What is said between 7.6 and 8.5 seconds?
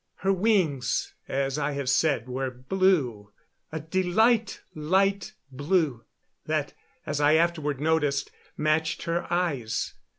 noticed,